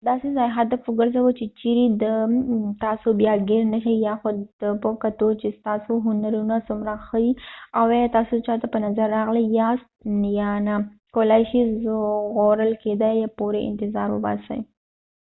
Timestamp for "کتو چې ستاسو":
5.03-5.91